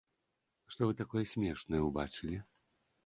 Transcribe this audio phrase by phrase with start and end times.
[0.75, 2.37] Што вы такое смешнае ўбачылі?